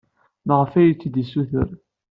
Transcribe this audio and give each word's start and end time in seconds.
Maɣef 0.47 0.71
ay 0.73 0.91
t-id-yessuter? 0.95 1.69